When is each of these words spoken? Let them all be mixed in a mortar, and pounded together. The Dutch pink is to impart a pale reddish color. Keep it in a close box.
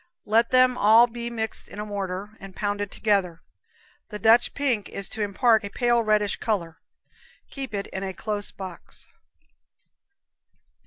Let 0.25 0.49
them 0.49 0.79
all 0.79 1.05
be 1.05 1.29
mixed 1.29 1.67
in 1.67 1.77
a 1.79 1.85
mortar, 1.85 2.31
and 2.39 2.55
pounded 2.55 2.89
together. 2.89 3.43
The 4.09 4.17
Dutch 4.17 4.55
pink 4.55 4.89
is 4.89 5.07
to 5.09 5.21
impart 5.21 5.63
a 5.63 5.69
pale 5.69 6.01
reddish 6.01 6.37
color. 6.37 6.79
Keep 7.51 7.75
it 7.75 7.85
in 7.85 8.01
a 8.01 8.11
close 8.11 8.51
box. 8.51 9.07